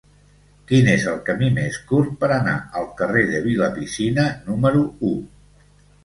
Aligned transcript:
Quin 0.69 0.87
és 0.91 1.03
el 1.09 1.17
camí 1.25 1.49
més 1.57 1.75
curt 1.91 2.15
per 2.23 2.29
anar 2.37 2.55
al 2.79 2.87
carrer 3.01 3.25
de 3.33 3.41
Vilapicina 3.49 4.25
número 4.49 4.81
u? 5.11 5.13